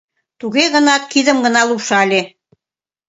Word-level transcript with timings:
Туге 0.39 0.65
гынат 0.73 1.03
кидым 1.11 1.37
гына 1.45 1.61
лупшале. 1.69 2.21